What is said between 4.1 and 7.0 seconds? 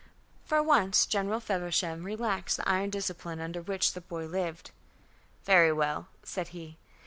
lived. "Very well," said he.